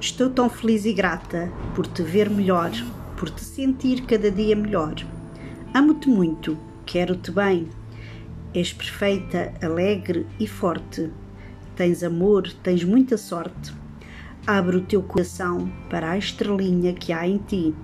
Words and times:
Estou 0.00 0.30
tão 0.30 0.48
feliz 0.48 0.84
e 0.84 0.92
grata 0.92 1.50
por 1.74 1.84
te 1.84 2.02
ver 2.02 2.30
melhor, 2.30 2.70
por 3.16 3.28
te 3.28 3.42
sentir 3.42 4.02
cada 4.02 4.30
dia 4.30 4.54
melhor. 4.54 4.94
Amo-te 5.74 6.08
muito, 6.08 6.56
quero-te 6.86 7.32
bem. 7.32 7.68
És 8.54 8.72
perfeita, 8.72 9.52
alegre 9.60 10.24
e 10.38 10.46
forte. 10.46 11.10
Tens 11.74 12.04
amor, 12.04 12.48
tens 12.62 12.84
muita 12.84 13.16
sorte. 13.16 13.74
Abre 14.46 14.76
o 14.76 14.82
teu 14.82 15.02
coração 15.02 15.68
para 15.90 16.12
a 16.12 16.16
estrelinha 16.16 16.92
que 16.92 17.12
há 17.12 17.26
em 17.26 17.38
ti. 17.38 17.74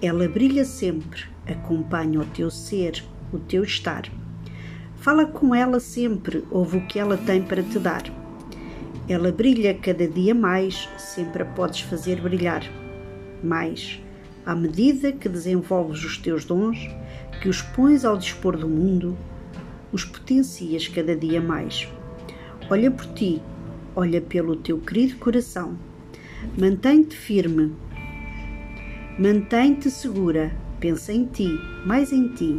Ela 0.00 0.28
brilha 0.28 0.64
sempre, 0.64 1.24
acompanha 1.44 2.20
o 2.20 2.24
teu 2.26 2.52
ser, 2.52 3.02
o 3.32 3.38
teu 3.40 3.64
estar. 3.64 4.04
Fala 4.94 5.26
com 5.26 5.52
ela 5.52 5.80
sempre, 5.80 6.44
ouve 6.52 6.78
o 6.78 6.86
que 6.86 7.00
ela 7.00 7.16
tem 7.16 7.42
para 7.42 7.64
te 7.64 7.80
dar. 7.80 8.04
Ela 9.08 9.30
brilha 9.30 9.72
cada 9.72 10.08
dia 10.08 10.34
mais, 10.34 10.88
sempre 10.98 11.44
a 11.44 11.46
podes 11.46 11.80
fazer 11.82 12.20
brilhar. 12.20 12.64
Mais, 13.40 14.02
à 14.44 14.52
medida 14.52 15.12
que 15.12 15.28
desenvolves 15.28 16.02
os 16.02 16.18
teus 16.18 16.44
dons, 16.44 16.90
que 17.40 17.48
os 17.48 17.62
pões 17.62 18.04
ao 18.04 18.18
dispor 18.18 18.56
do 18.56 18.68
mundo, 18.68 19.16
os 19.92 20.04
potencias 20.04 20.88
cada 20.88 21.14
dia 21.14 21.40
mais. 21.40 21.88
Olha 22.68 22.90
por 22.90 23.06
ti, 23.14 23.40
olha 23.94 24.20
pelo 24.20 24.56
teu 24.56 24.78
querido 24.78 25.16
coração. 25.18 25.78
Mantém-te 26.58 27.16
firme, 27.16 27.72
mantém-te 29.16 29.88
segura, 29.88 30.50
pensa 30.80 31.12
em 31.12 31.26
ti, 31.26 31.48
mais 31.86 32.12
em 32.12 32.26
ti. 32.34 32.58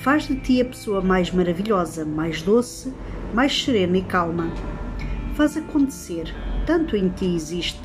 Faz 0.00 0.26
de 0.26 0.34
ti 0.34 0.60
a 0.60 0.64
pessoa 0.64 1.00
mais 1.00 1.30
maravilhosa, 1.30 2.04
mais 2.04 2.42
doce, 2.42 2.92
mais 3.32 3.64
serena 3.64 3.98
e 3.98 4.02
calma 4.02 4.50
faz 5.34 5.56
acontecer. 5.56 6.34
Tanto 6.66 6.96
em 6.96 7.08
ti 7.08 7.26
existe, 7.26 7.82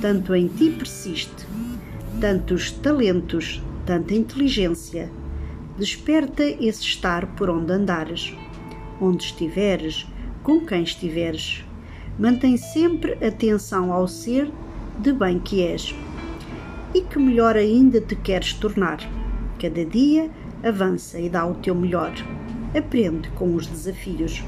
tanto 0.00 0.34
em 0.34 0.48
ti 0.48 0.70
persiste. 0.70 1.46
Tantos 2.20 2.70
talentos, 2.72 3.62
tanta 3.86 4.14
inteligência. 4.14 5.10
Desperta 5.78 6.42
esse 6.42 6.82
estar 6.82 7.26
por 7.36 7.48
onde 7.48 7.72
andares, 7.72 8.34
onde 9.00 9.24
estiveres, 9.24 10.06
com 10.42 10.60
quem 10.66 10.82
estiveres. 10.82 11.64
Mantém 12.18 12.56
sempre 12.56 13.12
atenção 13.24 13.92
ao 13.92 14.08
ser 14.08 14.50
de 14.98 15.12
bem 15.12 15.38
que 15.38 15.62
és 15.62 15.94
e 16.92 17.02
que 17.02 17.18
melhor 17.18 17.54
ainda 17.56 18.00
te 18.00 18.16
queres 18.16 18.52
tornar. 18.54 18.98
Cada 19.60 19.84
dia 19.84 20.30
avança 20.64 21.20
e 21.20 21.28
dá 21.28 21.46
o 21.46 21.54
teu 21.54 21.74
melhor. 21.74 22.12
Aprende 22.76 23.28
com 23.30 23.54
os 23.54 23.66
desafios. 23.66 24.42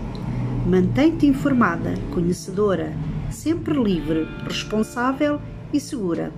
Mantém-te 0.70 1.26
informada, 1.26 1.94
conhecedora, 2.14 2.92
sempre 3.28 3.74
livre, 3.74 4.24
responsável 4.44 5.40
e 5.72 5.80
segura. 5.80 6.32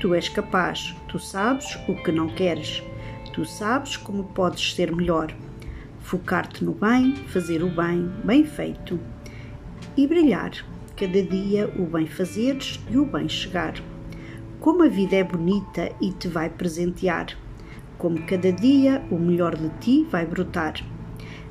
Tu 0.00 0.12
és 0.14 0.28
capaz, 0.28 0.96
tu 1.06 1.16
sabes 1.16 1.78
o 1.88 1.94
que 1.94 2.10
não 2.10 2.26
queres, 2.26 2.82
tu 3.32 3.44
sabes 3.44 3.96
como 3.96 4.24
podes 4.24 4.74
ser 4.74 4.90
melhor. 4.92 5.32
Focar-te 6.00 6.64
no 6.64 6.72
bem, 6.72 7.14
fazer 7.28 7.62
o 7.62 7.70
bem, 7.70 8.10
bem 8.24 8.44
feito. 8.44 8.98
E 9.96 10.08
brilhar, 10.08 10.50
cada 10.96 11.22
dia 11.22 11.72
o 11.78 11.86
bem 11.86 12.08
fazeres 12.08 12.80
e 12.90 12.98
o 12.98 13.06
bem 13.06 13.28
chegar. 13.28 13.74
Como 14.58 14.82
a 14.82 14.88
vida 14.88 15.14
é 15.14 15.22
bonita 15.22 15.92
e 16.00 16.10
te 16.10 16.26
vai 16.26 16.50
presentear, 16.50 17.26
como 17.96 18.26
cada 18.26 18.50
dia 18.50 19.00
o 19.08 19.16
melhor 19.16 19.54
de 19.54 19.68
ti 19.78 20.04
vai 20.10 20.26
brotar 20.26 20.82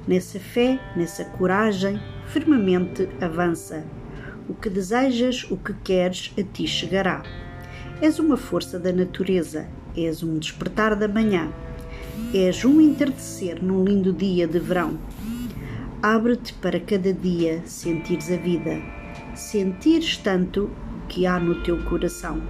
Nessa 0.08 0.40
fé, 0.40 0.80
nessa 0.96 1.26
coragem, 1.26 2.00
firmemente 2.28 3.10
avança. 3.20 3.84
O 4.48 4.54
que 4.54 4.70
desejas, 4.70 5.46
o 5.52 5.58
que 5.58 5.74
queres, 5.84 6.34
a 6.40 6.44
ti 6.44 6.66
chegará. 6.66 7.24
És 8.02 8.18
uma 8.18 8.38
força 8.38 8.80
da 8.80 8.94
natureza, 8.94 9.68
és 9.98 10.24
um 10.24 10.40
despertar 10.40 10.96
da 10.96 11.10
manhã, 11.10 11.52
és 12.34 12.64
um 12.64 12.80
entardecer 12.80 13.62
num 13.62 13.84
lindo 13.84 14.14
dia 14.14 14.48
de 14.48 14.60
verão. 14.60 14.98
Abre-te 16.02 16.54
para 16.54 16.80
cada 16.80 17.12
dia 17.12 17.62
sentires 17.66 18.32
a 18.32 18.38
vida, 18.38 18.82
sentires 19.36 20.16
tanto 20.16 20.70
que 21.10 21.26
há 21.26 21.38
no 21.38 21.62
teu 21.64 21.84
coração. 21.84 22.42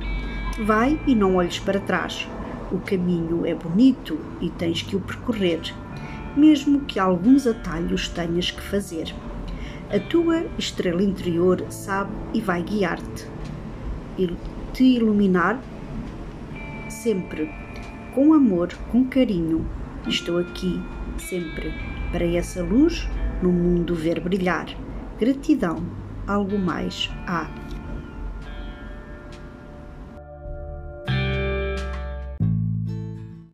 Vai 0.63 1.00
e 1.07 1.16
não 1.16 1.38
olhes 1.38 1.57
para 1.57 1.79
trás. 1.79 2.28
O 2.72 2.78
caminho 2.78 3.47
é 3.47 3.56
bonito 3.56 4.19
e 4.41 4.51
tens 4.51 4.84
que 4.84 4.96
o 4.96 5.00
percorrer 5.00 5.62
mesmo 6.37 6.81
que 6.81 6.99
alguns 6.99 7.47
atalhos 7.47 8.07
tenhas 8.07 8.51
que 8.51 8.61
fazer. 8.61 9.13
A 9.89 9.99
tua 9.99 10.45
estrela 10.57 11.01
interior 11.01 11.65
sabe 11.69 12.11
e 12.33 12.41
vai 12.41 12.61
guiar-te 12.61 13.25
e 14.17 14.29
te 14.73 14.83
iluminar 14.83 15.59
sempre 16.89 17.49
com 18.13 18.33
amor, 18.33 18.69
com 18.91 19.05
carinho. 19.05 19.65
Estou 20.07 20.39
aqui 20.39 20.81
sempre 21.17 21.73
para 22.11 22.25
essa 22.25 22.63
luz 22.63 23.07
no 23.41 23.51
mundo 23.51 23.95
ver 23.95 24.19
brilhar. 24.19 24.67
Gratidão, 25.19 25.83
algo 26.27 26.57
mais 26.57 27.09
há. 27.25 27.49